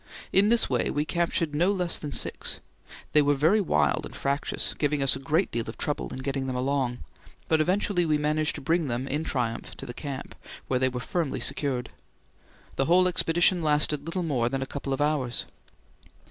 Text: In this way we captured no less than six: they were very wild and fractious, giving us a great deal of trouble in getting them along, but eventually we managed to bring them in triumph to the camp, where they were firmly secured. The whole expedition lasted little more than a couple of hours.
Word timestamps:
In 0.33 0.49
this 0.49 0.67
way 0.67 0.89
we 0.89 1.05
captured 1.05 1.53
no 1.53 1.71
less 1.71 1.99
than 1.99 2.11
six: 2.11 2.59
they 3.11 3.21
were 3.21 3.35
very 3.35 3.61
wild 3.61 4.03
and 4.03 4.15
fractious, 4.15 4.73
giving 4.73 5.03
us 5.03 5.15
a 5.15 5.19
great 5.19 5.51
deal 5.51 5.69
of 5.69 5.77
trouble 5.77 6.07
in 6.11 6.23
getting 6.23 6.47
them 6.47 6.55
along, 6.55 6.97
but 7.47 7.61
eventually 7.61 8.03
we 8.03 8.17
managed 8.17 8.55
to 8.55 8.61
bring 8.61 8.87
them 8.87 9.07
in 9.07 9.23
triumph 9.23 9.77
to 9.77 9.85
the 9.85 9.93
camp, 9.93 10.33
where 10.67 10.79
they 10.79 10.89
were 10.89 10.99
firmly 10.99 11.39
secured. 11.39 11.91
The 12.77 12.85
whole 12.85 13.07
expedition 13.07 13.61
lasted 13.61 14.03
little 14.03 14.23
more 14.23 14.49
than 14.49 14.63
a 14.63 14.73
couple 14.73 14.91
of 14.91 15.01
hours. 15.01 15.45